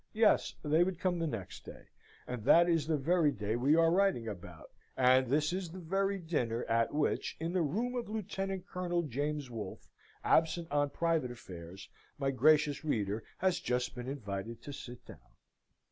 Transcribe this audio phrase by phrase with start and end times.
[0.13, 1.83] Yes, they would come the next day
[2.25, 6.17] and that is the very day we are writing about: and this is the very
[6.17, 9.87] dinner, at which, in the room of Lieutenant Colonel James Wolfe,
[10.23, 11.87] absent on private affairs,
[12.17, 15.35] my gracious reader has just been invited to sit down.